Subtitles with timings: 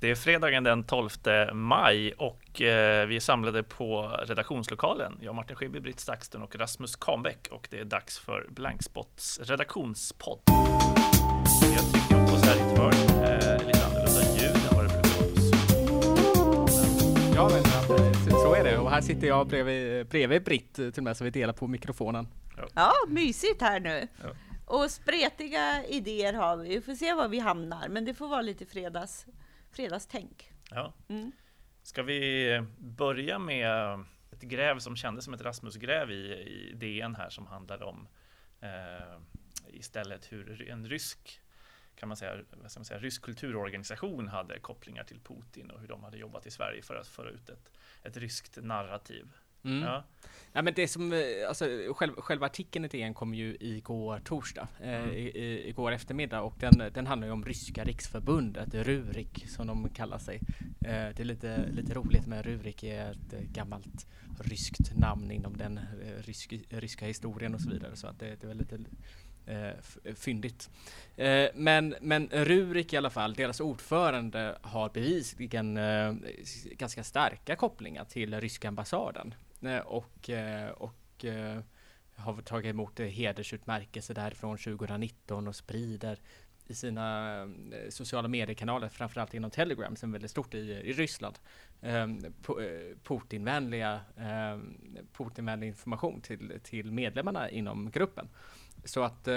[0.00, 1.10] Det är fredagen den 12
[1.52, 5.18] maj och eh, vi är samlade på redaktionslokalen.
[5.22, 10.40] Jag, Martin Schibbye, Britt Stakston och Rasmus Kahnbäck och det är dags för Blankspots redaktionspodd.
[11.76, 15.34] Jag tycker om oss här inför eh, lite annorlunda ljud än vad det brukar vara.
[17.34, 17.64] Ja, men
[18.14, 18.78] så, så är det.
[18.78, 22.28] Och här sitter jag bredvid, bredvid Britt till och med, så vi delar på mikrofonen.
[22.74, 24.08] Ja, mysigt här nu.
[24.22, 24.28] Ja.
[24.66, 26.68] Och spretiga idéer har vi.
[26.68, 29.26] Vi får se var vi hamnar, men det får vara lite fredags,
[29.70, 30.52] fredagstänk.
[30.70, 30.94] Ja.
[31.08, 31.32] Mm.
[31.82, 37.30] Ska vi börja med ett gräv som kändes som ett Rasmus-gräv i, i DN här
[37.30, 38.08] som handlar om
[38.60, 39.18] eh,
[39.72, 41.40] istället hur en rysk
[41.98, 45.88] kan man säga, vad ska man säga, rysk kulturorganisation hade kopplingar till Putin och hur
[45.88, 49.28] de hade jobbat i Sverige för att föra ut ett, ett ryskt narrativ.
[49.64, 49.82] Mm.
[49.82, 50.04] Ja,
[50.52, 54.68] Ja, men det som, eh, alltså själv, själva artikeln i DN kom ju igår torsdag,
[54.80, 55.10] eh, Mm.
[55.10, 59.88] i, i, igår eftermiddag och den, den handlar ju om Ryska riksförbundet, Rurik som de
[59.88, 60.40] kallar sig.
[60.80, 64.06] Eh, det är lite, lite roligt med Rurik är ett eh, gammalt
[64.40, 68.44] ryskt namn inom den eh, rysk, ryska historien och så vidare så att det, det
[68.44, 68.78] är väl lite
[69.46, 70.70] eh, fyndigt.
[71.16, 76.14] Eh, men, men Rurik i alla fall, deras ordförande har bevisligen eh,
[76.72, 79.47] ganska starka kopplingar till ryska ambassaden Eh,
[79.84, 81.60] och, eh, och eh,
[82.16, 86.18] har tagit emot hedersutmärkelse därifrån 2019 och sprider
[86.68, 91.38] i sina eh, sociala mediekanaler, framförallt inom Telegram som är väldigt stort i, i Ryssland,
[91.82, 94.58] ehm, eh, Putinvänliga, eh,
[95.12, 98.28] Putinvänlig information till, till medlemmarna inom gruppen.
[98.84, 99.34] Så att eh,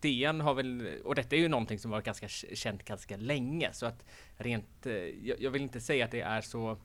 [0.00, 3.86] DN har väl, och detta är ju någonting som varit ganska känt ganska länge, så
[3.86, 4.04] att
[4.36, 6.78] rent, eh, jag, jag vill inte säga att det är så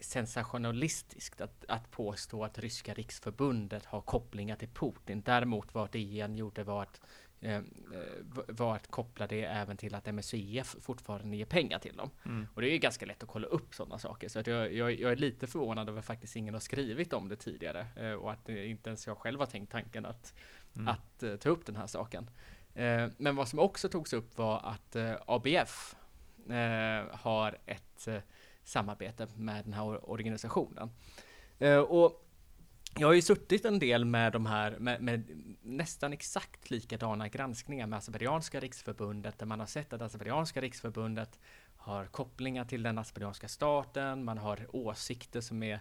[0.00, 5.22] sensationalistiskt att, att påstå att Ryska riksförbundet har kopplingar till Putin.
[5.26, 7.00] Däremot vad DN gjorde var att,
[7.40, 7.62] eh, eh,
[8.48, 12.10] var att koppla det även till att MSIF fortfarande ger pengar till dem.
[12.24, 12.46] mm.
[12.54, 14.28] Och det är ju ganska lätt att kolla upp sådana saker.
[14.28, 17.28] Så att jag, jag, jag är lite förvånad över att faktiskt ingen har skrivit om
[17.28, 17.86] det tidigare.
[17.96, 20.34] Eh, och att eh, inte ens jag själv har tänkt tanken att,
[20.76, 20.88] Mm.
[20.88, 22.30] att eh, ta upp den här saken.
[22.74, 24.96] Eh, men vad som också togs upp var att
[25.26, 25.96] ABF
[27.10, 28.08] har ett
[28.68, 30.90] samarbete med den här organisationen.
[31.58, 32.24] Eh, och
[32.98, 35.24] jag har ju suttit en del med de här, med, med
[35.62, 41.38] nästan exakt likadana granskningar med Azerbajdzjanska riksförbundet, där man har sett att Azerbajdzjanska riksförbundet
[41.76, 45.80] har kopplingar till den azerbajdzjanska staten, man har åsikter som är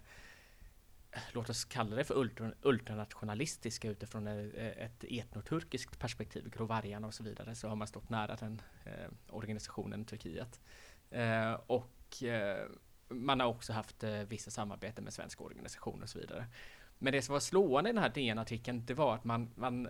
[1.32, 7.56] låt oss kalla det för ultra, ultranationalistiska utifrån ett, etnoturkiskt perspektiv, grovarierna och så vidare,
[7.56, 10.60] så har man stått nära den eh, organisationen i Turkiet.
[11.10, 11.90] Eh, och
[12.24, 12.66] eh,
[13.10, 16.46] man har också haft eh, vissa samarbeten med svenska organisationer och så vidare.
[17.00, 19.90] Men det som var slående i den här DN-artikeln, det var att man, man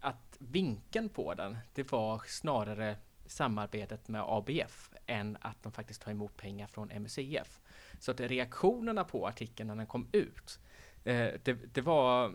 [0.00, 2.96] att vinkeln på den, det var snarare
[3.26, 7.60] samarbetet med ABF än att de faktiskt tar emot pengar från MUCF.
[7.98, 10.60] Så att reaktionerna på artikeln när den kom ut,
[11.04, 12.32] eh, det, det var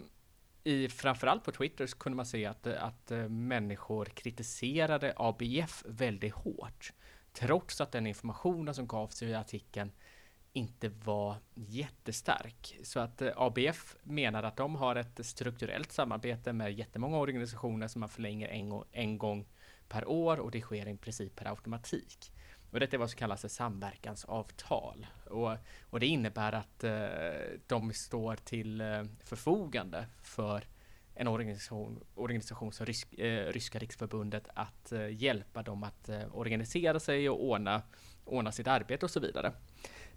[0.63, 6.33] i, framförallt på Twitter så kunde man se att, att eh, människor kritiserade ABF väldigt
[6.33, 6.93] hårt.
[7.33, 9.91] Trots att den informationen som gavs i artikeln
[10.53, 12.77] inte var jättestark.
[12.83, 17.99] Så att eh, ABF menar att de har ett strukturellt samarbete med jättemånga organisationer som
[17.99, 19.45] man förlänger en, en gång
[19.87, 22.31] per år och det sker i princip per automatik.
[22.71, 25.07] Och detta är vad som kallas ett samverkansavtal.
[25.29, 30.63] Och, och det innebär att eh, de står till eh, förfogande för
[31.15, 36.99] en organisation, organisation som Rysk, eh, Ryska riksförbundet att eh, hjälpa dem att eh, organisera
[36.99, 37.81] sig och ordna,
[38.25, 39.51] ordna sitt arbete och så vidare.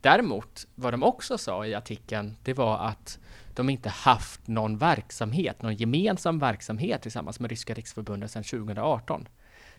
[0.01, 3.19] Däremot, vad de också sa i artikeln, det var att
[3.55, 9.29] de inte haft någon verksamhet, någon gemensam verksamhet tillsammans med Ryska riksförbundet sedan 2018.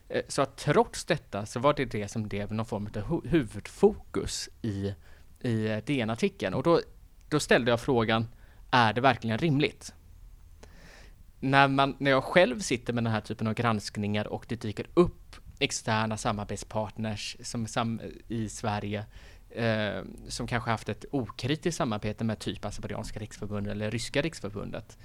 [0.10, 3.28] Eh, Så att trots detta så var det det som blev någon form av hu-
[3.28, 4.94] huvudfokus i,
[5.42, 6.54] i eh, DN-artikeln.
[6.54, 6.82] Och då,
[7.30, 8.28] då ställde jag frågan,
[8.72, 9.94] är det verkligen rimligt?
[11.40, 14.88] När, man, när jag själv sitter med den här typen av granskningar och det dyker
[14.94, 19.06] upp externa samarbetspartners som sam, i Sverige
[19.50, 24.98] eh, som kanske haft ett okritiskt samarbete med typ alltså Azerbajdzjanska riksförbundet eller Ryska riksförbundet.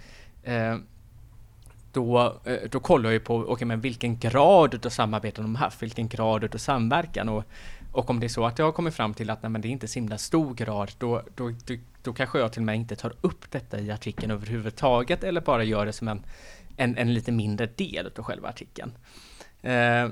[0.43, 0.76] Eh,
[1.93, 5.64] då, eh, då kollar jag ju på okay, men vilken grad av samarbete de har
[5.64, 7.44] haft, vilken grad av samverkan och,
[7.92, 9.69] och om det är så att jag har kommit fram till att nej, men det
[9.69, 12.76] är inte så himla stor grad, då, då, då, då kanske jag till och med
[12.76, 16.22] inte tar upp detta i artikeln överhuvudtaget eller bara gör det som en,
[16.76, 18.92] en, en lite mindre del av själva artikeln.
[19.62, 20.08] Eh,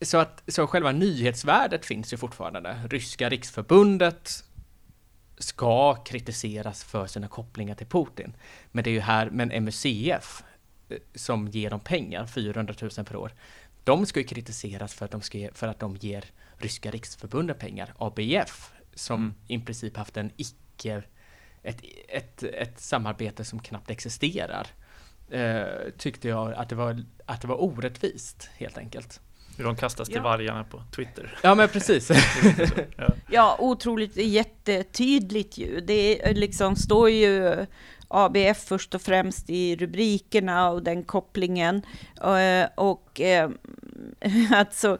[0.00, 2.80] så att så själva nyhetsvärdet finns ju fortfarande.
[2.90, 4.44] Ryska riksförbundet
[5.38, 8.32] ska kritiseras för sina kopplingar till Putin.
[8.72, 10.42] Men det är ju här, men MUCF
[10.88, 13.32] eh, som ger dem pengar, 400 000 per år,
[13.84, 16.24] de ska ju kritiseras för att de, ska, ge- för att de ger
[16.58, 19.34] ryska riksförbundet pengar, ABF, som Mm.
[19.46, 21.02] i princip haft en icke,
[21.62, 24.66] ett, ett, ett samarbete som knappt existerar.
[25.30, 25.64] Eh,
[25.98, 29.20] tyckte jag att det, var, att det var orättvist helt enkelt.
[29.56, 30.22] Hur de kastas till Ja.
[30.22, 31.38] vargarna på Twitter.
[31.42, 32.10] Ja men precis.
[32.96, 33.14] Ja.
[33.30, 35.80] Ja, otroligt jättetydligt ju.
[35.80, 37.66] Det är liksom står ju
[38.08, 41.82] ABF först och främst i rubrikerna och den kopplingen.
[42.24, 43.50] Eh, Och eh,
[44.52, 44.98] alltså,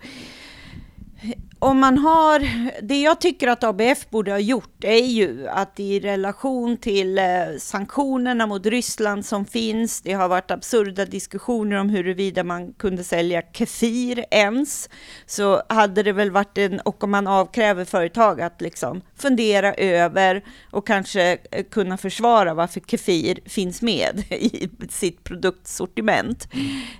[1.58, 2.48] om man har,
[2.82, 7.24] det jag tycker att ABF borde ha gjort är ju att i relation till eh,
[7.58, 13.42] sanktionerna mot Ryssland som finns, det har varit absurda diskussioner om huruvida man kunde sälja
[13.42, 14.88] kefir ens,
[15.26, 20.44] så hade det väl varit en, och om man avkräver företag att liksom fundera över
[20.70, 26.48] och kanske eh, kunna försvara varför kefir finns med i sitt produktsortiment,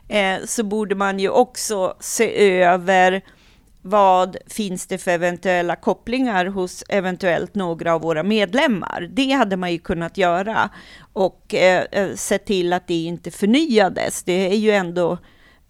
[0.09, 3.23] eh, så borde man ju också se över
[3.89, 9.09] vad finns det för eventuella kopplingar hos eventuellt några av våra medlemmar?
[9.11, 10.71] Det hade man ju kunnat göra
[11.13, 14.23] och eh, eh se till att det inte förnyades.
[14.23, 15.19] Det är ju ändå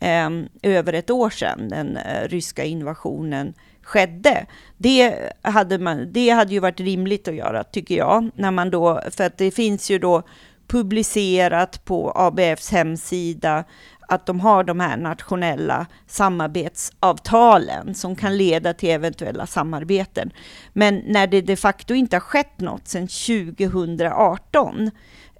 [0.00, 0.31] eh,
[0.62, 4.47] över ett år sedan den eh, ryska invasionen skedde.
[4.76, 9.03] Det hade, man, det hade ju varit rimligt att göra, tycker jag, när man då,
[9.11, 10.23] för att det finns ju då
[10.67, 13.65] publicerat på ABFs hemsida
[14.08, 20.31] att de har de här nationella samarbetsavtalen som kan leda till eventuella samarbeten.
[20.72, 24.90] Men när det de facto inte har skett något sedan 2018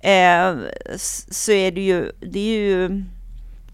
[0.03, 0.57] eh,
[1.31, 3.05] så är det ju, det är ju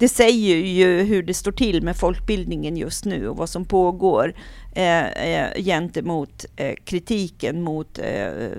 [0.04, 4.34] det säger ju hur det står till med folkbildningen just nu och vad som pågår
[4.74, 8.50] eh, eh, gentemot eh, kritiken mot eh, eh,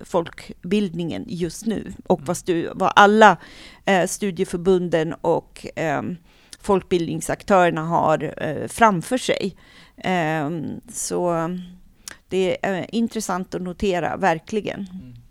[0.00, 3.36] folkbildningen just nu och vad, stu, vad alla
[3.84, 6.02] eh, studieförbunden och eh,
[6.60, 9.56] folkbildningsaktörerna har eh, framför sig.
[9.96, 10.50] Eh,
[10.92, 11.50] så
[12.28, 14.88] det är eh, intressant att notera, verkligen.
[14.92, 15.23] Mm.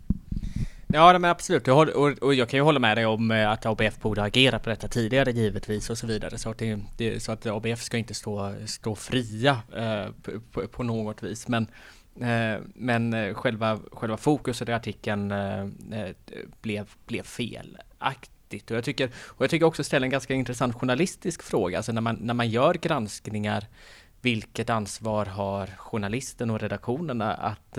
[0.86, 3.50] Ja men absolut, jag håller, och, och jag kan ju hålla med dig om eh,
[3.50, 6.38] att ABF borde ha agerat på detta tidigare givetvis och så vidare.
[6.38, 10.82] Så att, det, det, så att ABF ska inte stå, stå fria eh, på, på,
[10.82, 11.48] något vis.
[11.48, 11.66] Men,
[12.20, 15.60] eh, men eh, själva, själva fokuset i artikeln eh,
[15.92, 16.14] eh,
[16.62, 18.70] blev, blev felaktigt.
[18.70, 21.76] Och jag, tycker, och jag tycker också ställa en ganska intressant journalistisk fråga.
[21.76, 23.66] Alltså när man, när man gör granskningar
[24.20, 27.78] vilket ansvar har journalisten och redaktionerna att,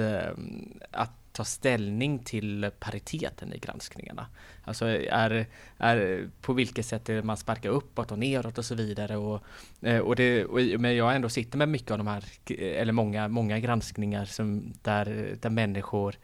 [0.91, 4.27] att ta ställning till pariteten i granskningarna?
[4.63, 5.47] Alltså är,
[5.77, 9.41] är på vilket sätt är man sparkar uppåt och neråt och så vidare och,
[9.81, 12.23] eh, och, det, och men jag ändå sitter med mycket av de här,
[12.59, 16.15] eller många, många granskningar som där, där människor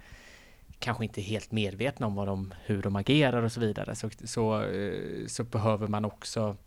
[0.80, 4.10] kanske inte är helt medvetna om vad de, hur de agerar och så vidare så,
[4.24, 6.58] så, eh, så behöver man också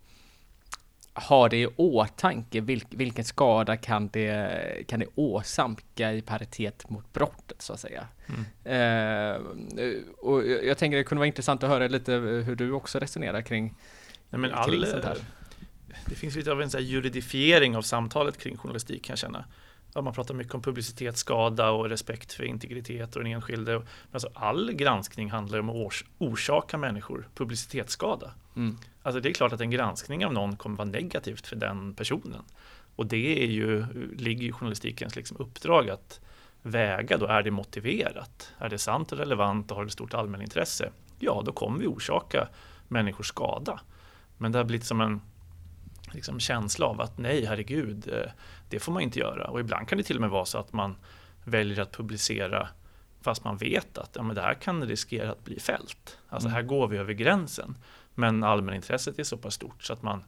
[1.15, 7.13] ha det i åtanke, vilk, vilken skada kan det, kan det åsamka i paritet mot
[7.13, 8.07] brottet så att säga.
[8.27, 8.45] Mm.
[8.63, 9.41] Eh,
[10.17, 13.41] och jag jag tänker det kunde vara intressant att höra lite hur du också resonerar
[13.41, 13.73] kring,
[14.29, 15.17] Nej, men kring all, sånt här.
[16.05, 19.45] det finns lite av en så juridifiering av samtalet kring journalistik kan jag känna.
[19.93, 23.71] Ja, man pratar mycket om publicitetsskada och respekt för integritet och den enskilde.
[23.73, 28.31] Men alltså all granskning handlar om att ors- orsaka människor publicitetsskada.
[28.55, 28.77] Mm.
[29.05, 32.43] Alltså det är klart att en granskning av någon kommer vara negativt för den personen.
[32.95, 33.85] Och det är ju,
[34.17, 36.19] ligger i journalistikens liksom uppdrag att
[36.61, 38.53] väga då, är det motiverat?
[38.57, 40.89] Är det sant och relevant och har det stort allmänintresse?
[41.19, 42.47] Ja, då kommer vi orsaka
[42.87, 43.79] människor skada.
[44.37, 45.21] Men det har blivit som en
[46.13, 48.31] liksom, känsla av att nej, herregud, eh,
[48.69, 49.47] det får man inte göra.
[49.47, 50.95] Och ibland kan det till och med vara så att man
[51.43, 52.67] väljer att publicera
[53.21, 56.17] fast man vet att ja, men det här kan riskera att bli fällt.
[56.29, 56.55] Alltså Mm.
[56.55, 57.77] här går vi över gränsen.
[58.15, 60.23] Men allmänintresset är så pass stort så att man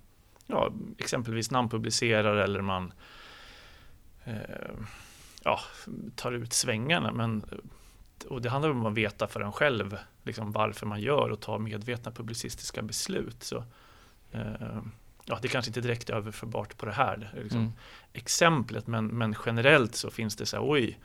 [0.48, 2.94] ja, exempelvis namnpublicerar eller man
[4.24, 4.36] eh,
[5.44, 5.60] ja,
[6.15, 7.12] tar ut svängarna.
[7.12, 7.44] Men,
[8.29, 11.60] och det handlar om att veta för en själv liksom varför man gör och tar
[11.60, 13.44] medvetna publicistiska beslut.
[13.44, 13.63] Så,
[14.32, 14.82] eh,
[15.25, 17.72] ja, det kanske inte är direkt överförbart på det här är liksom Mm.
[18.13, 21.00] exemplet, men, men generellt så finns det så här, oj,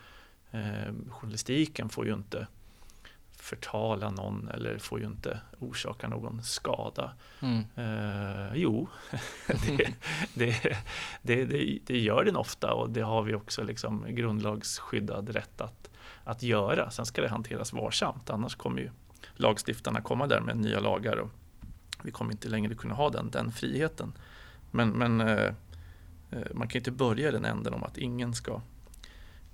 [0.50, 2.46] eh, journalistiken får ju inte
[3.42, 7.12] förtala någon eller får ju inte orsaka någon skada.
[7.40, 7.64] Mm.
[7.76, 8.88] Eh, jo,
[9.46, 9.94] det,
[11.22, 15.90] det, det, det, gör den ofta och det har vi också liksom grundlagsskyddad rätt att,
[16.24, 16.90] att göra.
[16.90, 18.90] Sen ska det hanteras varsamt, annars kommer ju
[19.34, 21.30] lagstiftarna komma där med nya lagar och
[22.02, 24.12] vi kommer inte längre kunna ha den, den friheten.
[24.70, 25.54] Men, men eh,
[26.30, 28.60] eh, man kan inte börja i den änden om att ingen ska,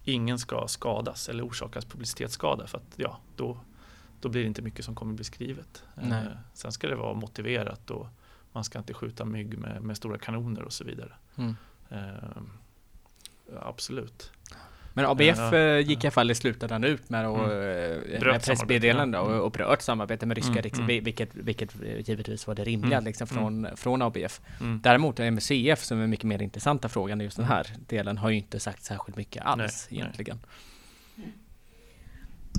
[0.05, 3.59] ingen ska skadas eller orsakas publicitetsskada för att ja, då,
[4.21, 5.83] då blir det inte mycket som kommer bli skrivet.
[5.97, 6.27] Eh, Nej.
[6.55, 8.07] sen ska det vara motiverat och
[8.53, 11.13] man ska inte skjuta mygg med, med stora kanoner och så vidare.
[11.37, 11.57] Mm.
[11.91, 12.43] Eh,
[13.61, 14.33] absolut.
[14.95, 18.13] Men ABF Ja, eh, gick i alla fall i slutändan ut med, och, Mm.
[18.13, 19.23] eh, med pressmeddelande ja.
[19.23, 21.05] och, och bröt samarbete med ryska Mm, riks, mm.
[21.05, 24.41] vilket, vilket eh, givetvis var det rimliga Mm, liksom, från, från ABF.
[24.61, 24.81] Mm.
[24.83, 28.37] Däremot MUCF, som är mycket mer intressanta frågan i just den här delen, har ju
[28.37, 30.01] inte sagt särskilt mycket alls nej.
[30.01, 30.37] egentligen.
[30.37, 30.49] Nej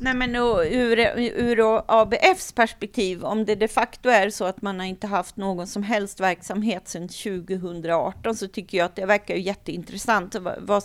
[0.01, 4.79] Nej men och ur, ur ABFs perspektiv, om det de facto är så att man
[4.79, 9.35] har inte haft någon som helst verksamhet sedan 2018 så tycker jag att det verkar
[9.35, 10.35] ju jätteintressant.
[10.35, 10.83] Vad, vad,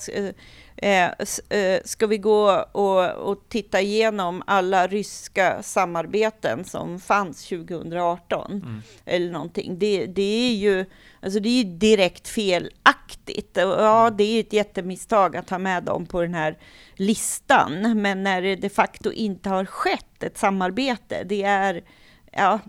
[0.77, 1.05] eh,
[1.49, 8.83] eh, ska vi gå och, och titta igenom alla ryska samarbeten som fanns 2018 Mm.
[9.05, 9.79] eller någonting?
[9.79, 10.85] Det, det är ju
[11.23, 13.51] alltså det är direkt felaktigt.
[13.55, 16.59] Ja, det är ett jättemisstag att ha med dem på den här
[16.95, 21.85] listan, men när det de facto inte har skett ett samarbete, det är,
[22.33, 22.61] ja,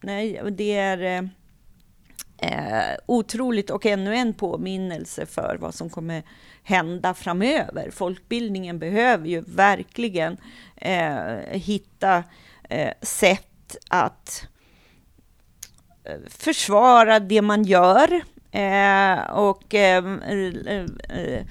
[0.00, 1.28] nej, det är
[2.38, 6.22] eh, otroligt och ännu en påminnelse för vad som kommer
[6.62, 7.90] hända framöver.
[7.90, 10.36] Folkbildningen behöver ju verkligen
[10.76, 12.24] eh, hitta
[12.68, 14.48] eh, sätt att
[16.04, 21.46] eh, försvara det man gör eh, och eh, eh, eh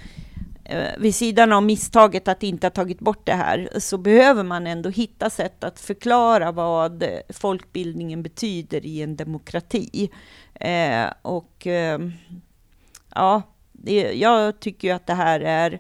[0.98, 4.90] vid sidan av misstaget att inte ha tagit bort det här så behöver man ändå
[4.90, 10.10] hitta sätt att förklara vad eh, folkbildningen betyder i en demokrati.
[10.54, 12.00] Eh, och eh,
[13.16, 13.42] ja,
[13.72, 15.80] det, jag tycker ju att det här är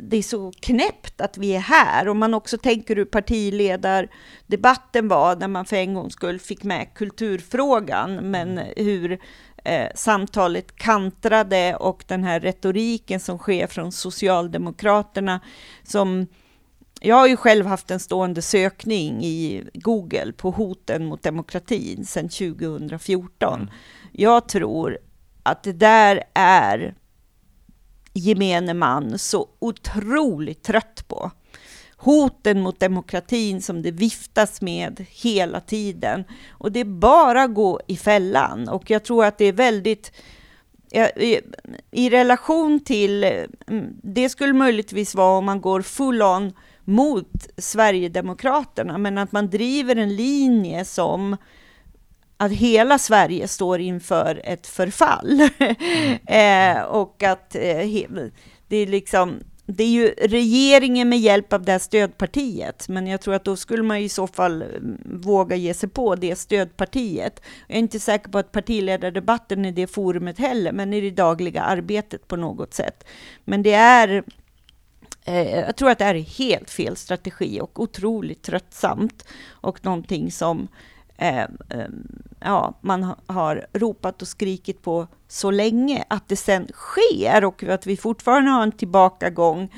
[0.00, 2.08] det är så knäppt att vi är här.
[2.08, 6.94] Om man också tänker hur partiledardebatten var när man för en gångs skull fick med
[6.94, 9.20] kulturfrågan, men hur
[9.64, 15.40] eh, samtalet kantrade och den här retoriken som sker från Socialdemokraterna
[15.82, 16.26] som
[17.00, 22.28] jag har ju själv haft en stående sökning i Google på hoten mot demokratin sedan
[22.28, 23.54] 2014.
[23.60, 23.70] Mm.
[24.12, 24.98] Jag tror
[25.42, 26.94] att det där är
[28.12, 31.30] gemene man så otroligt trött på.
[32.02, 36.24] Hoten mot demokratin som det viftas med hela tiden.
[36.50, 38.68] Och det är bara att gå i fällan.
[38.68, 40.12] Och jag tror att det är väldigt
[41.90, 46.52] i, relation till, mm, det skulle möjligtvis vara om man går full on
[46.84, 51.36] mot Sverigedemokraterna, men att man driver en linje som
[52.36, 55.40] att hela Sverige står inför ett förfall.
[56.26, 57.86] eh, och att eh,
[58.68, 59.40] det är liksom,
[59.72, 63.56] det är ju regeringen med hjälp av det här stödpartiet, men jag tror att då
[63.56, 67.42] skulle man i så fall mm, våga ge sig på det stödpartiet.
[67.68, 71.62] Jag är inte säker på att partiledardebatten är det forumet heller, men i det dagliga
[71.62, 73.04] arbetet på något sätt.
[73.44, 74.24] Men det är
[75.24, 80.68] Eh, jag tror att det är helt fel strategi och otroligt tröttsamt och någonting som
[81.20, 81.88] eh, eh,
[82.40, 86.04] ja, man har ropat och skrikit på så länge.
[86.08, 89.74] Att det sen sker och att vi fortfarande har en tillbakagång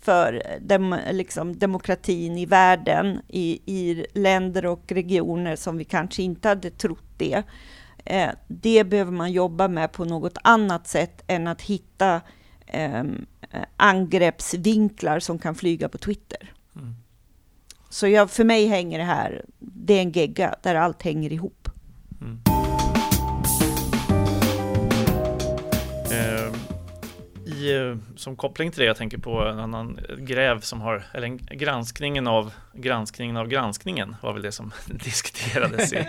[0.00, 6.48] för dem, liksom, demokratin i världen, i, i länder och regioner som vi kanske inte
[6.48, 7.42] hade trott det.
[8.04, 12.20] Eh, det behöver man jobba med på något annat sätt än att hitta
[12.66, 16.52] ehm, eh, angreppsvinklar som kan flyga på Twitter.
[16.76, 16.94] Mm.
[17.90, 21.68] Så jag, för mig hänger det här, det är en gegga där allt hänger ihop.
[22.20, 22.40] Mm.
[26.10, 26.54] Eh,
[27.48, 31.36] i, som koppling till det, jag tänker på en annan gräv som har, eller en,
[31.36, 36.04] granskningen av granskningen av granskningen var väl det som diskuterades i,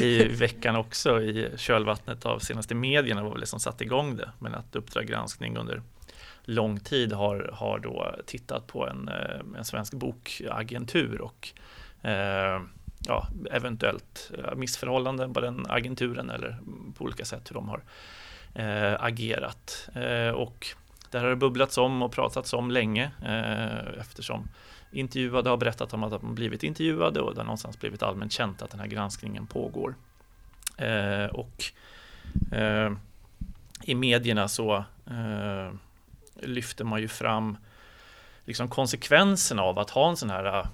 [0.00, 4.30] i veckan också i kölvattnet av senaste medierna var väl det som satte igång det.
[4.38, 5.82] Men att Uppdrag granskning under
[6.44, 11.48] lång tid har, har då tittat på en, eh, en svensk bokagentur och
[12.02, 12.62] eh,
[13.06, 16.58] ja, eventuellt eh, missförhållanden på den agenturen eller
[16.98, 17.82] på olika sätt hur de har
[18.54, 19.88] eh, agerat.
[19.94, 20.66] Eh, och
[21.10, 24.48] där har det bubblats om och pratats om länge eh, eftersom
[24.92, 28.62] intervjuade har berättat om att de blivit intervjuade och det har någonstans blivit allmänt känt
[28.62, 29.94] att den här granskningen pågår.
[30.76, 31.64] Eh, och
[32.52, 32.92] eh,
[33.82, 35.72] i medierna så eh,
[36.42, 37.56] lyfter man ju fram
[38.44, 40.66] liksom konsekvenserna av att ha en sån här äh,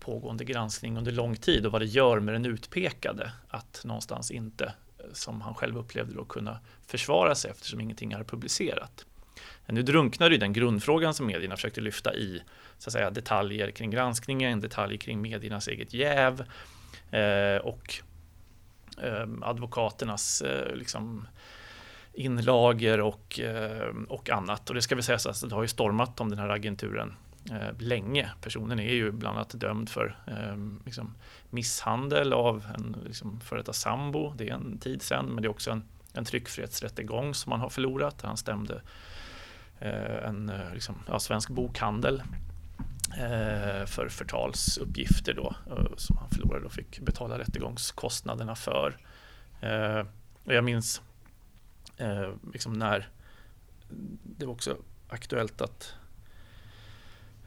[0.00, 4.64] pågående granskning under lång tid och vad det gör med den utpekade att någonstans inte,
[4.64, 9.06] äh, som han själv upplevde då, kunna försvara sig eftersom ingenting är publicerat.
[9.66, 12.42] Men nu drunknar ju den grundfrågan som medierna försökte lyfta i
[12.78, 16.44] så att säga, detaljer kring granskningen, detaljer kring mediernas eget jäv
[17.10, 17.94] eh, och
[19.02, 21.28] eh, advokaternas eh, liksom,
[22.12, 24.68] inlager och, eh, och annat.
[24.68, 27.14] Och det ska vi säga så att det har ju stormat om den här agenturen
[27.50, 28.30] eh, länge.
[28.40, 31.14] Personen är ju bland annat dömd för eh, liksom
[31.50, 34.32] misshandel av en liksom, före detta sambo.
[34.36, 37.68] Det är en tid sedan, men det är också en, en tryckfrihetsrättegång som man har
[37.68, 38.22] förlorat.
[38.22, 38.82] Han stämde
[39.78, 42.22] eh, en eh, liksom, ja, svensk bokhandel
[43.16, 45.54] eh, för förtalsuppgifter då
[45.96, 48.96] som han förlorade och fick betala rättegångskostnaderna för.
[50.44, 51.02] Och jag minns
[52.02, 53.08] Eh, liksom när
[54.22, 54.76] det var också
[55.08, 55.94] aktuellt att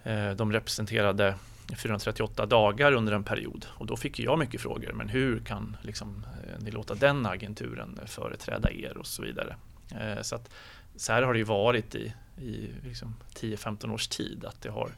[0.04, 1.36] eh, de representerade
[1.78, 4.94] 438 dagar under en period och då fick jag mycket frågor.
[4.94, 9.56] Men hur kan liksom, eh, ni låta den agenturen företräda er och så vidare.
[9.92, 10.50] Eh, så, att,
[10.96, 14.92] så här har det ju varit i, i liksom 10-15 års tid att det har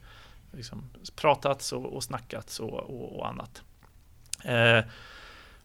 [0.52, 3.64] liksom pratats och, och snackats och, och, och annat.
[4.44, 4.84] Eh,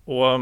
[0.04, 0.40] och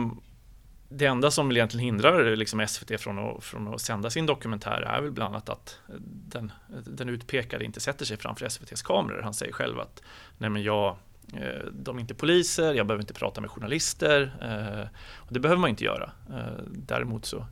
[0.92, 5.00] det enda som egentligen hindrar liksom SVT från att, från att sända sin dokumentär är
[5.00, 5.80] väl bland annat att
[6.28, 6.52] den,
[6.86, 9.22] den utpekade inte sätter sig framför SVTs kameror.
[9.22, 10.02] Han säger själv att
[10.38, 10.96] nej men jag,
[11.36, 14.36] eh, de är inte poliser, jag behöver inte prata med journalister.
[14.42, 16.12] Eh, och det behöver man inte göra.
[16.30, 17.46] Eh, däremot så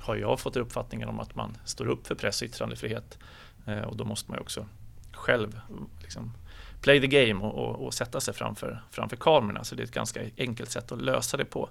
[0.00, 3.18] har jag fått uppfattningen om att man står upp för press och yttrandefrihet.
[3.86, 4.66] Och då måste man ju också
[5.12, 5.60] själv
[6.02, 6.32] liksom
[6.82, 9.64] play the game och, och, och, sätta sig framför, framför kamerorna.
[9.64, 11.68] Så det är ett ganska enkelt sätt att lösa det på.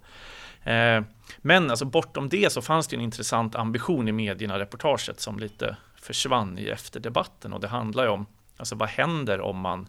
[0.64, 1.04] Eh,
[1.38, 5.78] men alltså bortom det så fanns det en intressant ambition i medierna, reportaget som lite
[5.96, 8.26] försvann i efterdebatten och det handlar ju om
[8.58, 9.88] alltså vad händer om man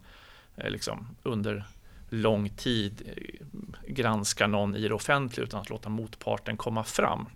[0.57, 1.65] eh, liksom under
[2.09, 3.47] lång tid eh,
[3.87, 7.27] granskar någon i det offentliga utan att låta motparten komma fram.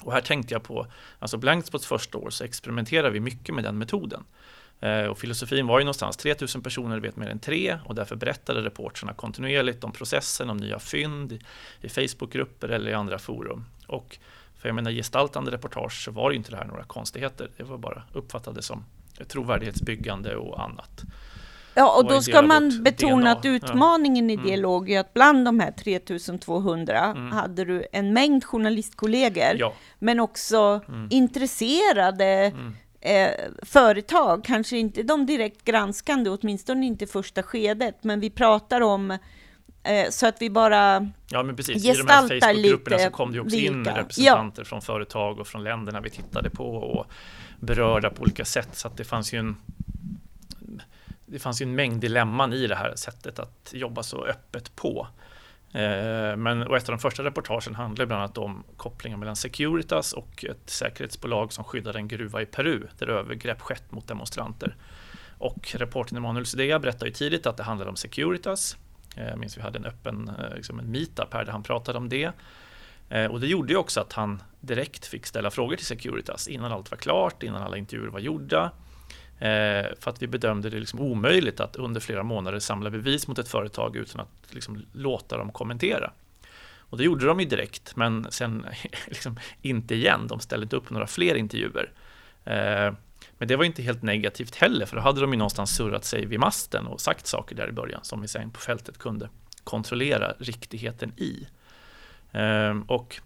[0.00, 0.86] Och här tänkte jag på,
[1.18, 4.24] alltså Blankspots första år så experimenterade vi mycket med den metoden.
[4.80, 8.62] Eh, och filosofin var ju någonstans 3000 personer vet mer än tre och därför berättade
[8.62, 11.42] reportrarna kontinuerligt om processen, om nya fynd
[11.80, 13.64] i, Facebookgrupper eller i andra forum.
[13.86, 14.18] Och
[14.58, 17.50] för jag menar gestaltande reportage så var ju inte det här några konstigheter.
[17.56, 18.84] Det var bara uppfattade som
[19.28, 21.02] trovärdighetsbyggande och annat.
[21.74, 23.32] Ja, och då ska man betona DNA.
[23.32, 24.34] att utmaningen ja.
[24.34, 27.32] i det låg ju att bland de här 3200 mm.
[27.32, 29.72] hade du en mängd journalistkollegor, ja.
[29.98, 31.08] men också mm.
[31.10, 32.74] intresserade mm
[33.06, 33.30] eh,
[33.62, 39.10] företag, kanske inte de direkt granskande, åtminstone inte första skedet, men vi pratar om
[39.82, 43.40] eh, så att vi bara Ja men precis, i de här Facebookgrupperna så kom det
[43.40, 43.72] också vilka.
[43.72, 44.66] in representanter ja.
[44.66, 47.06] från företag och från länderna vi tittade på och
[47.60, 48.68] berörda på olika sätt.
[48.72, 49.56] Så att det fanns ju en
[51.26, 55.08] det fanns ju en mängd dilemman i det här sättet att jobba så öppet på.
[55.76, 60.12] Eh, men och ett av de första reportagen handlar bland annat om kopplingen mellan Securitas
[60.12, 64.76] och ett säkerhetsbolag som skyddade en gruva i Peru där övergrepp skett mot demonstranter.
[65.38, 68.76] Och reportern Emanuel Sudea berättade ju tidigt att det handlade om Securitas.
[69.16, 71.98] Eh, jag minns vi hade en öppen eh, liksom en meetup här där han pratade
[71.98, 72.32] om det.
[73.30, 76.90] Och det gjorde ju också att han direkt fick ställa frågor till Securitas innan allt
[76.90, 78.70] var klart, innan alla intervjuer var gjorda.
[79.38, 83.38] Eh, för att vi bedömde det liksom omöjligt att under flera månader samla bevis mot
[83.38, 86.12] ett företag utan att liksom låta dem kommentera.
[86.78, 88.66] Och det gjorde de ju direkt, men sen
[89.06, 90.26] liksom inte igen.
[90.26, 91.92] De ställde inte upp några fler intervjuer.
[92.44, 92.94] Eh,
[93.38, 96.26] men det var inte helt negativt heller, för då hade de ju någonstans surrat sig
[96.26, 99.28] vid masten och sagt saker där i början som vi sen på fältet kunde
[99.64, 101.46] kontrollera riktigheten i.
[102.32, 103.20] Eh, och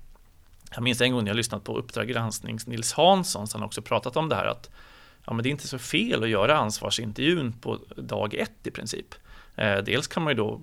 [0.75, 4.17] jag minns en gång när jag lyssnat på Uppdrag gransknings Nils Hansson, som också pratat
[4.17, 4.71] om det här att
[5.31, 9.15] ja, men det är inte så fel att göra ansvarsintervjun på dag ett i princip.
[9.57, 10.61] Eh, dels kan man ju då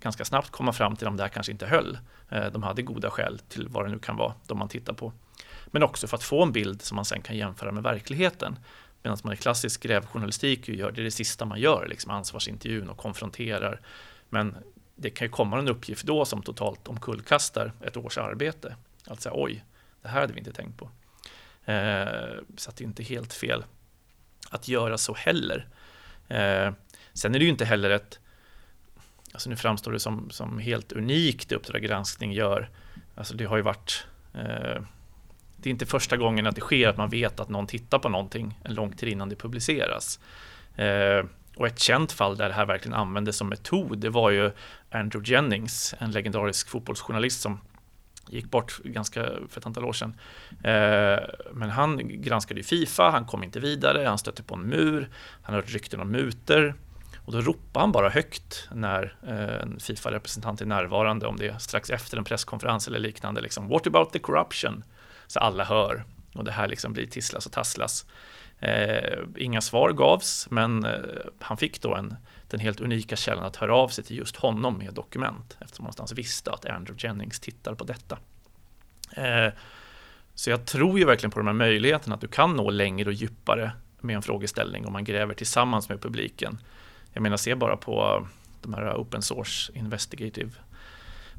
[0.00, 1.98] ganska snabbt komma fram till om det här kanske inte höll.
[2.28, 5.12] Eh, de hade goda skäl till vad det nu kan vara, de man tittar på.
[5.66, 8.58] Men också för att få en bild som man sen kan jämföra med verkligheten.
[9.02, 12.96] Medan man i klassisk grävjournalistik gör det, är det sista man gör, liksom ansvarsintervjun och
[12.96, 13.80] konfronterar.
[14.28, 14.56] Men
[14.96, 18.76] det kan ju komma en uppgift då som totalt omkullkastar ett års arbete.
[19.06, 19.64] Alltså oj,
[20.02, 20.90] det här hade vi inte tänkt på.
[21.72, 23.64] Eh, så att det är inte helt fel
[24.50, 25.66] att göra så heller.
[26.28, 26.72] Eh,
[27.12, 28.18] sen är det ju inte heller ett,
[29.32, 32.70] alltså nu framstår det som, som helt unikt det Uppdrag granskning gör.
[33.14, 34.82] Alltså det har ju varit, eh,
[35.56, 38.08] det är inte första gången att det sker att man vet att någon tittar på
[38.08, 40.20] någonting en lång tid innan det publiceras.
[40.76, 41.24] Eh,
[41.56, 44.50] och ett känt fall där det här verkligen användes som metod, det var ju
[44.90, 47.60] Andrew Jennings, en legendarisk fotbollsjournalist som
[48.30, 50.14] gick bort ganska för ett antal år sedan.
[50.50, 55.08] Eh, men han granskade ju Fifa, han kom inte vidare, han stötte på en mur,
[55.42, 56.74] han hörde rykten om muter
[57.28, 61.58] och då ropade han bara högt när eh, en Fifa-representant är närvarande, om det är
[61.58, 64.84] strax efter en presskonferens eller liknande, liksom What about the corruption?
[65.26, 68.06] Så alla hör och det här liksom blir tisslas och tasslas.
[68.58, 70.92] Eh, inga svar gavs, men eh,
[71.40, 72.16] han fick då en,
[72.48, 75.86] den helt unika källan att höra av sig till just honom med dokument eftersom man
[75.86, 78.18] någonstans visste att Andrew Jennings tittar på detta.
[79.12, 79.52] Eh,
[80.34, 83.12] så jag tror ju verkligen på de här möjligheterna att du kan nå längre och
[83.12, 86.58] djupare med en frågeställning om man gräver tillsammans med publiken.
[87.12, 88.26] Jag menar, se bara på
[88.62, 90.50] de här open source investigative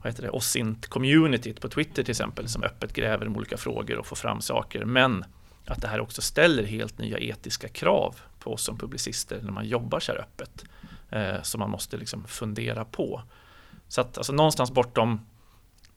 [0.04, 3.98] vad heter det, OSINT communityt på Twitter till exempel som öppet gräver om olika frågor
[3.98, 4.86] och får fram saker.
[4.86, 5.26] Men
[5.66, 9.68] att det här också ställer helt nya etiska krav på oss som publicister när man
[9.68, 10.64] jobbar så här öppet.
[11.12, 13.22] Eh, som man måste liksom fundera på.
[13.88, 15.26] Så att alltså, någonstans bortom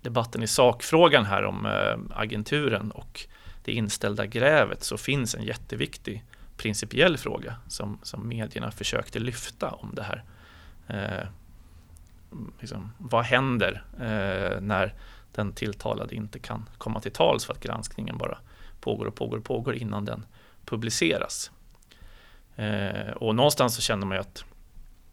[0.00, 3.26] debatten i sakfrågan här om eh, agenturen och
[3.64, 6.24] det inställda grävet så finns en jätteviktig
[6.56, 10.24] principiell fråga som, som medierna försökte lyfta om det här.
[10.86, 11.28] Eh,
[12.60, 14.94] liksom, vad händer eh, när
[15.32, 18.38] den tilltalade inte kan komma till tals för att granskningen bara
[18.80, 20.26] pågår och pågår och pågår innan den
[20.64, 21.50] publiceras.
[22.56, 24.44] Eh, och någonstans så känner man ju att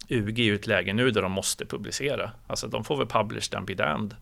[0.09, 2.31] UG är i ett läge nu där de måste publicera.
[2.47, 4.15] Alltså de får väl publish and be damned.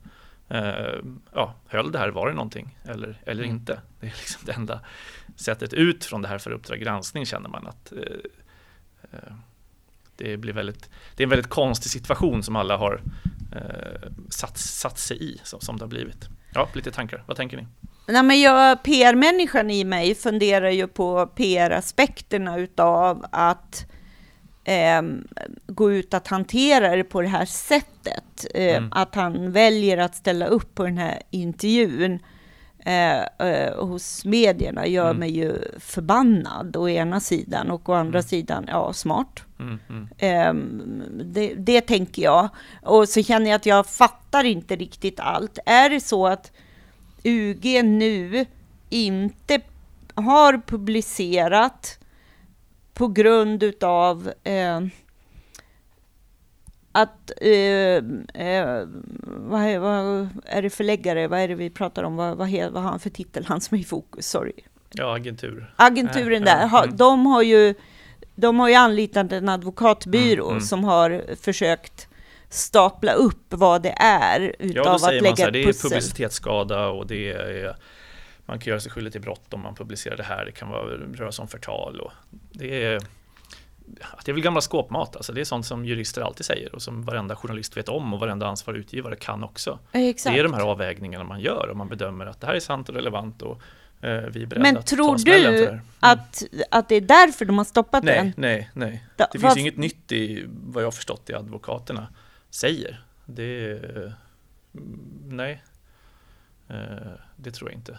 [0.49, 0.99] Eh,
[1.33, 3.55] ja, höll det här, var det någonting eller, eller mm.
[3.55, 3.81] inte?
[3.99, 4.79] Det är liksom det enda
[5.35, 7.99] sättet ut från det här för Uppdrag granskning känner man att eh,
[9.11, 9.33] eh,
[10.15, 13.01] det blir väldigt, det är en väldigt konstig situation som alla har
[14.29, 16.29] satt, satt sig i som, som det har blivit.
[16.53, 17.23] Ja, lite tankar.
[17.27, 17.67] Vad tänker ni?
[18.07, 23.85] Nej, men jag, PR-människan i mig funderar ju på PR-aspekterna utav att
[24.67, 25.01] eh,
[25.67, 28.45] gå ut att hantera det på det här sättet.
[28.53, 28.89] Eh, mm.
[28.91, 32.19] Att han väljer att ställa upp på den här intervjun
[32.79, 35.19] eh, eh hos medierna gör mm.
[35.19, 38.27] mig ju förbannad å ena sidan och å andra mm.
[38.27, 39.43] sidan, ja, smart.
[39.59, 40.07] Mm, mm.
[40.17, 42.49] Ehm, det, det tänker jag.
[42.83, 45.59] Och så känner jag att jag fattar inte riktigt allt.
[45.65, 46.51] Är det så att
[47.23, 48.45] UG nu
[48.89, 49.61] inte
[50.15, 51.99] har publicerat
[52.97, 54.81] på grund utav eh,
[56.91, 57.49] att, eh,
[58.43, 58.87] eh,
[59.23, 62.83] vad, är, vad, är, det förläggare, vad är det vi pratar om, vad, vad, vad
[62.83, 64.53] har han för titel, han som är i fokus, sorry.
[64.91, 65.73] Ja, agentur.
[65.75, 66.97] Agenturen där, ha, mm.
[66.97, 67.73] de har ju
[68.35, 70.61] de har ju anlitat en advokatbyrå mm, mm.
[70.61, 72.07] som har försökt
[72.49, 77.31] stapla upp vad det är utav ja, att lägga här, Det är publicitetsskada och det
[77.31, 77.75] är
[78.47, 80.45] man kan göra sig skyldig till brott om man publicerar det här.
[80.45, 82.11] Det kan vara, röra sig om förtal och
[82.51, 83.01] det är
[84.25, 87.03] det är väl gamla skåpmat, alltså det är sånt som jurister alltid säger och som
[87.03, 89.79] varenda journalist vet om och varenda ansvarig utgivare kan också.
[89.91, 90.33] Exakt.
[90.33, 92.89] Det är de här avvägningarna man gör och man bedömer att det här är sant
[92.89, 93.61] och relevant och
[94.01, 95.79] eh, vi är Men att tror du mm.
[95.99, 98.33] att, att det är därför de har stoppat nej, den?
[98.37, 99.07] Nej, nej.
[99.31, 102.07] Det finns inget nytt i vad jag har förstått i advokaterna
[102.49, 103.03] säger.
[103.25, 104.13] Det, mm,
[105.27, 105.63] nej,
[106.69, 106.75] eh,
[107.35, 107.97] det tror jag inte.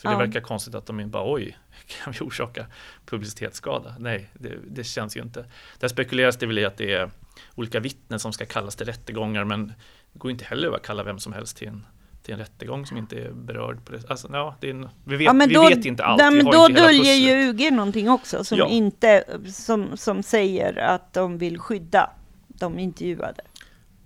[0.00, 0.18] För ja.
[0.18, 2.66] det verkar konstigt att de inte bara oj, kan vi orsaka
[3.06, 3.94] publicitetsskada?
[3.98, 5.44] Nej, det, det känns ju inte.
[5.78, 7.10] Där spekuleras det väl i att det är
[7.54, 9.66] olika vittnen som ska kallas till rättegångar men
[10.12, 11.86] det går inte heller att kalla vem som helst till en,
[12.22, 13.84] till en rättegång som inte är berörd.
[13.84, 14.10] På det.
[14.10, 16.18] Alltså, ja, det är vi vet, ja, vi då, vet inte allt.
[16.18, 18.68] Nej, men då döljer ju UG någonting också som, ja.
[18.68, 22.10] inte, som, som säger att de vill skydda
[22.48, 23.42] de intervjuade.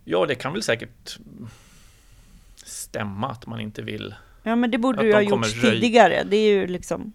[0.05, 1.19] Ja, det kan väl säkert
[2.65, 4.15] stämma att man inte vill
[4.47, 6.25] Ja, men det borde ju ha gjorts tidigare.
[6.25, 7.13] Det är ju liksom...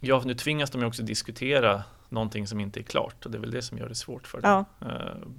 [0.00, 3.40] Ja, nu tvingas de ju också diskutera någonting som inte är klart och det är
[3.40, 4.64] väl det som gör det svårt för dem.
[4.78, 4.86] Ja.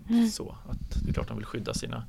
[0.09, 2.05] Uh, så att det är klart de vill skydda sina,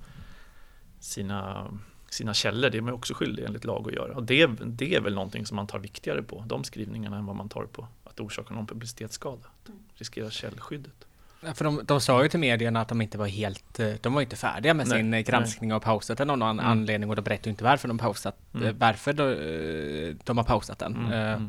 [1.00, 1.66] sina,
[2.10, 4.14] sina källor, det är man också skyldig enligt lag att göra.
[4.14, 7.36] Och det, det är väl någonting som man tar viktigare på, de skrivningarna, än vad
[7.36, 9.46] man tar på att orsaka någon publicitetsskada.
[9.64, 11.06] Att riskera källskyddet.
[11.54, 14.22] För de, de sa ju till medierna att de inte var helt, eh, de var
[14.22, 15.76] inte färdiga med nej, sin eh, granskning nej.
[15.76, 16.70] och pausat den av någon mm.
[16.70, 18.66] anledning och de berättade inte varför de pausat, mm.
[18.66, 20.96] Eh, varför de, de, har pausat den.
[20.96, 21.44] Mm.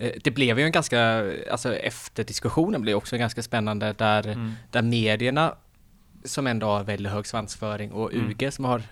[0.00, 4.52] Uh, det blev ju en ganska, alltså efterdiskussionen blev också ganska spännande där, mm.
[4.70, 5.54] där medierna
[6.24, 8.30] som ändå har väldigt hög svansföring och mm.
[8.30, 8.82] UG som har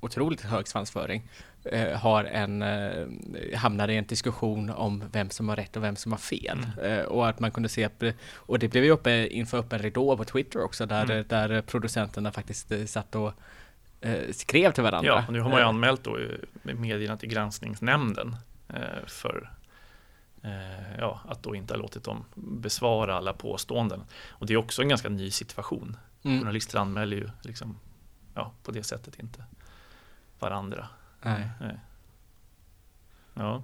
[0.00, 1.28] otroligt hög svansföring
[1.96, 3.06] har en, eh,
[3.56, 6.58] hamnade i en diskussion om vem som har rätt och vem som har fel.
[6.78, 6.98] Mm.
[6.98, 7.88] Eh, och att man kunde se,
[8.34, 11.24] och det blev ju uppe inför öppen ridå på Twitter också, där, mm.
[11.28, 13.32] där producenterna faktiskt eh, satt och
[14.00, 15.08] eh, skrev till varandra.
[15.08, 15.68] Ja, och nu har man ju eh.
[15.68, 16.18] anmält då
[16.62, 18.36] medierna till granskningsnämnden
[19.06, 19.50] för
[20.98, 24.00] ja, att då inte ha låtit dem besvara alla påståenden.
[24.28, 25.96] Och det är också en ganska ny situation.
[26.22, 26.38] Mm.
[26.38, 27.78] Journalister anmäler ju liksom,
[28.34, 29.44] ja, på det sättet inte
[30.38, 30.88] varandra.
[31.22, 31.48] Nej.
[31.60, 31.78] Nej.
[33.34, 33.62] Ja.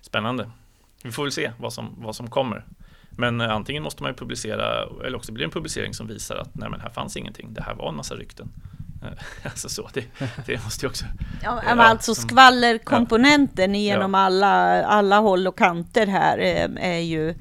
[0.00, 0.50] Spännande.
[1.02, 2.64] Vi får väl se vad som, vad som kommer.
[3.10, 6.36] Men eh, antingen måste man ju publicera eller också blir det en publicering som visar
[6.36, 7.54] att nej men här fanns ingenting.
[7.54, 8.48] Det här var en massa rykten.
[9.02, 9.08] Eh,
[9.50, 10.04] alltså så, det,
[10.46, 11.04] det måste ju också...
[11.42, 13.80] Ja, ja, alltså skvallerkomponenten ja.
[13.80, 17.34] genom alla, alla håll och kanter här eh, är ju,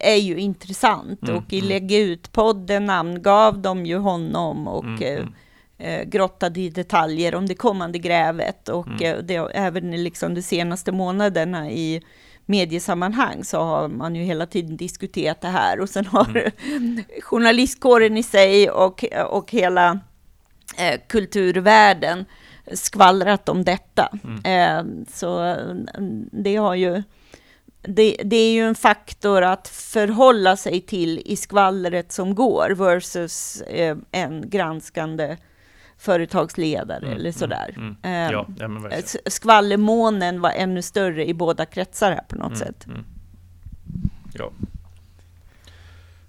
[0.00, 1.22] är ju intressant.
[1.22, 1.68] Mm, och i mm.
[1.68, 5.34] Lägg ut-podden namngav de ju honom och mm, mm
[5.80, 9.02] eh, grottade i detaljer om det kommande grävet och mm.
[9.02, 12.02] eh, det, även liksom de senaste månaderna i
[12.46, 17.04] mediesammanhang så har man ju hela tiden diskuterat det här och sen har mm.
[17.20, 20.00] journalistkåren i sig och, och hela
[20.78, 22.24] eh, kulturvärlden
[22.72, 24.18] skvallrat om detta.
[24.24, 24.44] Mm.
[24.44, 27.02] Eh, så mm, det har ju
[27.82, 33.60] det, det, är ju en faktor att förhålla sig till i skvallret som går versus
[33.60, 35.36] eh, en granskande
[36.00, 37.74] företagsledare mm, eller sådär.
[37.76, 38.32] Mm, mm.
[38.32, 42.86] Ja, ja, skvallermånen var ännu större i båda kretsar här på något mm, sätt.
[42.86, 43.04] Mm.
[44.34, 44.50] Ja.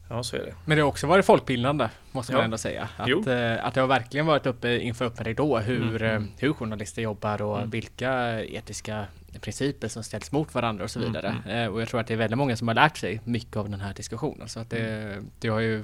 [0.09, 0.53] Ja, så är det.
[0.65, 2.89] Men det har också varit folkbildande, måste man ändå säga.
[2.97, 6.23] Att, eh, att det har verkligen varit uppe inför öppen ridå hur, mm.
[6.23, 7.69] Eh, hur journalister jobbar och mm.
[7.69, 9.05] vilka etiska
[9.41, 11.27] principer som ställs mot varandra och så vidare.
[11.27, 11.41] Mm.
[11.43, 11.57] mm.
[11.57, 13.69] Eh, och jag tror att det är väldigt många som har lärt sig mycket av
[13.69, 14.49] den här diskussionen.
[14.49, 15.25] Så att det, mm.
[15.39, 15.83] det har ju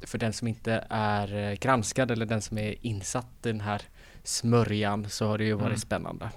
[0.00, 3.82] för den som inte är eh, granskad eller den som är insatt i den här
[4.22, 5.78] smörjan så har det ju varit mm.
[5.78, 6.30] spännande.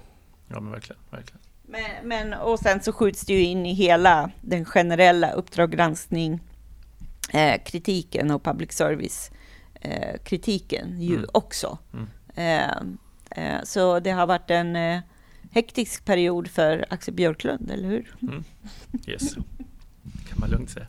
[0.48, 1.40] Ja men verkligen, verkligen.
[1.62, 6.40] Men, men, och sen så skjuts det ju in i hela den generella Uppdrag granskning
[7.32, 9.30] eh, kritiken och public service
[9.74, 11.30] eh, kritiken ju mm.
[11.32, 11.78] också.
[11.92, 12.08] Mm.
[12.34, 15.00] Eh, eh så det har varit en eh,
[15.50, 18.14] hektisk period för Axel Björklund, eller hur?
[18.22, 18.44] Mm.
[19.06, 19.36] Yes,
[20.28, 20.86] kan man lugnt säga.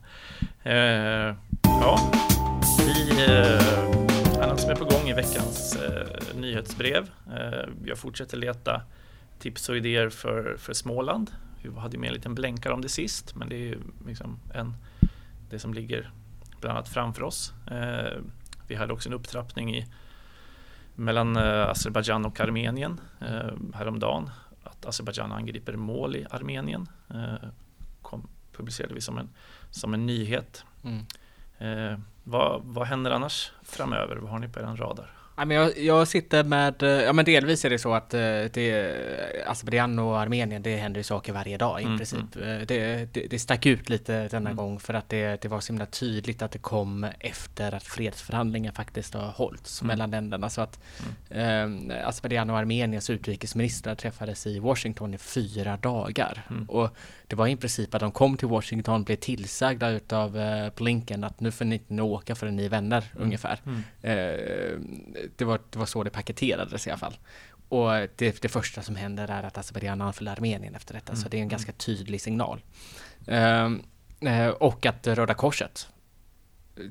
[0.64, 2.12] Eh, ja,
[2.86, 7.10] vi eh, annat som är på gång i veckans eh, nyhetsbrev.
[7.34, 8.82] Eh, jag fortsätter leta
[9.40, 11.32] tips och idéer för, för Småland.
[11.64, 13.78] Vi hade med en liten blänkare om det sist, men det är
[14.08, 14.74] liksom en,
[15.50, 16.12] det som ligger
[16.62, 17.54] bland annat framför oss.
[17.72, 18.18] Eh,
[18.68, 19.86] vi hade också en upptrappning i
[20.96, 24.30] mellan eh, Azerbajdzjan och Armenien eh, häromdagen
[24.64, 26.90] att Azerbajdzjan angriper mål i Armenien.
[27.10, 27.50] Eh,
[28.60, 29.30] Publicerade vi som en,
[29.72, 30.64] som en nyhet.
[30.84, 31.06] Mm.
[31.58, 34.16] Eh, vad, vad händer annars framöver?
[34.16, 35.19] Vad har ni på er radar?
[35.48, 38.20] Jag, jag sitter med, eh, ja men delvis är det så att eh,
[38.54, 38.96] det,
[39.48, 42.36] Azerbajdzjan och Armenien, det händer ju saker varje dag i mm, princip.
[42.36, 42.66] Mm.
[42.68, 44.56] Det, det, det stack ut lite denna mm.
[44.56, 48.72] gång för att det, det var så himla tydligt att det kom efter att fredsförhandlingar
[48.72, 49.88] faktiskt har hållits mm.
[49.88, 50.50] mellan länderna.
[50.50, 50.80] Så att
[51.32, 51.92] mm.
[51.92, 56.46] eh, Azerbajdzjan och Armeniens utrikesministrar träffades i Washington i fyra dagar.
[56.50, 56.70] Mm.
[56.70, 56.90] Och
[57.28, 61.40] det var i princip att de kom till Washington, blev tillsagda utav eh, Blinken att
[61.40, 63.60] nu får ni inte åka förrän ni är vänner ungefär.
[64.02, 64.80] Eh,
[65.36, 67.18] det, var, det var så det paketerades i alla fall.
[67.70, 71.24] Och det, det första som händer är att Azerbajdzjan anfaller Armenien efter detta, mm.
[71.24, 72.62] så det är en ganska tydlig signal.
[73.26, 73.84] Um,
[74.60, 75.88] och att Röda Korset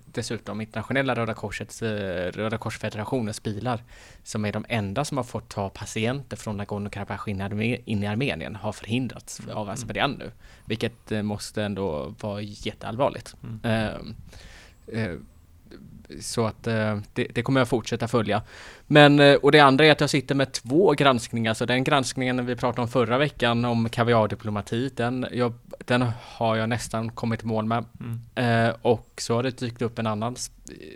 [0.05, 3.83] dessutom internationella Röda Korsets, eh, Röda Korsfederationens bilar
[4.23, 7.41] som är de enda som har fått ta patienter från Nagorno-Karabach in,
[7.85, 9.57] in, i Armenien har förhindrats mm.
[9.57, 10.31] av Azerbajdzjan nu.
[10.65, 13.35] Vilket eh, måste ändå vara jätteallvarligt.
[13.43, 13.61] Mm.
[13.65, 15.21] Uh, uh,
[16.21, 18.43] så att eh, det, det, kommer jag fortsätta följa.
[18.87, 21.55] Men, eh, och det andra är att jag sitter med två granskningar.
[21.55, 26.69] Så den granskningen vi pratade om förra veckan om kaviardiplomati, den, jag, den har jag
[26.69, 27.85] nästan kommit i mål med.
[28.01, 28.69] Mm.
[28.69, 30.37] Eh, och så har det dykt upp en annan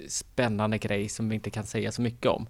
[0.09, 2.47] spännande grej som vi inte kan säga så mycket om.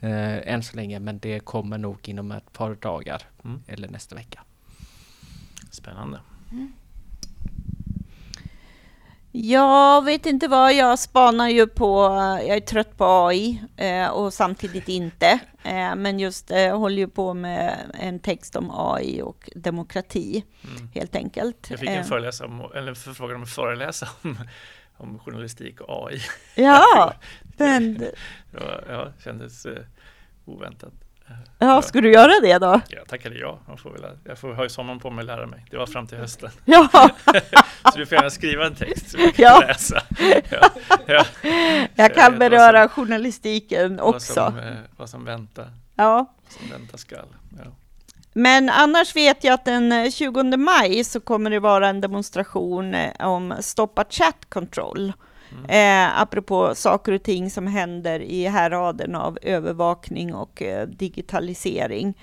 [0.00, 3.62] Eh, än så länge, men det kommer nog inom ett par dagar mm.
[3.66, 4.40] eller nästa vecka.
[5.70, 6.20] Spännande.
[6.52, 6.72] Mm.
[9.40, 12.02] Jag vet inte vad, jag spanar ju på,
[12.46, 15.38] jag är trött på AI eh, och samtidigt inte.
[15.62, 20.88] Eh, men just eh, håller ju på med en text om AI och demokrati, mm.
[20.94, 21.66] helt enkelt.
[21.70, 24.38] Jag fick en föreläsa om, eller förfrågan om att föreläsa om,
[24.96, 26.20] om journalistik och AI.
[26.54, 27.14] Ja,
[27.56, 27.98] men...
[27.98, 28.14] det
[28.88, 29.66] ja, kändes
[30.44, 31.07] oväntat.
[31.58, 32.80] Ja, ska du göra det då?
[32.88, 33.58] Jag tackade ja.
[33.68, 35.64] Jag får, väl, jag får ha ju sommaren på mig att lära mig.
[35.70, 36.50] Det var fram till hösten.
[36.64, 36.88] Ja.
[37.92, 39.60] så du får gärna skriva en text som jag kan ja.
[39.60, 40.02] läsa.
[40.50, 40.70] Ja.
[41.06, 41.24] Ja.
[41.94, 44.40] Jag kan beröra som, journalistiken också.
[44.40, 45.70] Vad som, eh, vad som väntar.
[45.94, 46.34] Ja.
[46.48, 47.28] Som väntar skall.
[47.58, 47.72] Ja.
[48.32, 53.26] Men annars vet jag att den 20 maj så kommer det vara en demonstration eh,
[53.26, 55.12] om stoppa chat control.
[55.68, 62.14] Eh, apropå saker och ting som händer i häraden av övervakning och eh, digitalisering.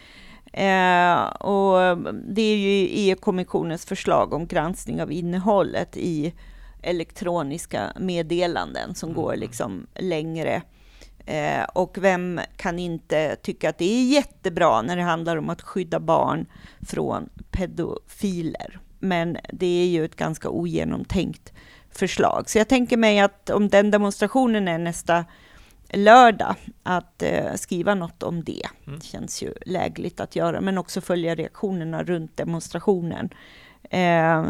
[0.53, 6.33] Eh, och det är ju EU-kommissionens förslag om granskning av innehållet i
[6.81, 9.21] elektroniska meddelanden som mm.
[9.21, 10.61] går liksom längre.
[11.25, 15.61] Eh, och vem kan inte tycka att det är jättebra när det handlar om att
[15.61, 16.45] skydda barn
[16.81, 18.79] från pedofiler?
[18.99, 21.53] Men det är ju ett ganska ogenomtänkt
[21.97, 22.49] förslag.
[22.49, 25.25] Så jag tänker mig att om den demonstrationen är nästa
[25.89, 28.61] lördag, att eh, skriva något om det.
[28.85, 28.99] Mm.
[28.99, 29.05] det.
[29.05, 33.29] känns ju lägligt att göra, men också följa reaktionerna runt demonstrationen.
[33.89, 34.45] Eh,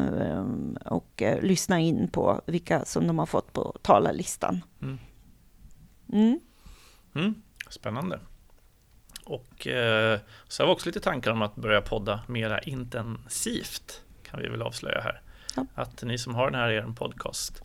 [0.86, 4.62] och eh, lyssna in på vilka som de har fått på talarlistan.
[4.82, 5.00] Mm.
[6.14, 6.40] Mm.
[7.16, 7.42] mm.
[7.70, 8.20] Spännande.
[9.26, 14.42] Och eh, så har vi också lite tankar om att börja podda mera intensivt, kan
[14.42, 15.22] vi väl avslöja här.
[15.56, 15.66] Ja.
[15.76, 17.62] Att ni som har den här er podcast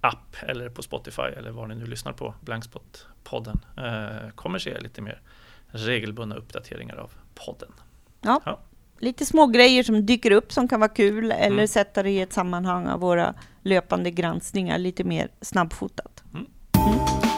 [0.00, 5.00] app eller på Spotify eller var ni nu lyssnar på Blankspot-podden eh, kommer se lite
[5.02, 5.20] mer
[5.66, 7.72] regelbundna uppdateringar av podden.
[8.20, 8.58] Ja, ja.
[8.98, 11.68] lite små grejer som dyker upp som kan vara kul eller Mm.
[11.68, 16.22] sätta det i ett sammanhang av våra löpande granskningar lite mer snabbfotat.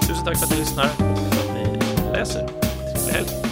[0.08, 1.78] Tusen tack för att ni lyssnar och för att ni
[2.12, 2.48] läser.
[2.48, 3.45] Trevlig helg!